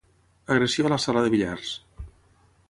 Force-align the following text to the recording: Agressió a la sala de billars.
Agressió 0.55 0.87
a 0.87 0.91
la 0.93 0.99
sala 1.03 1.23
de 1.27 1.33
billars. 1.35 1.75